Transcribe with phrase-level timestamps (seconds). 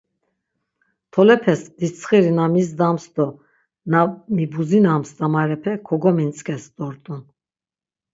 [1.15, 3.27] Tolepes ditsxiri na mizdams do
[3.91, 3.99] na
[4.35, 7.21] mibuzinams damarepe kogomintzǩes dort̆un.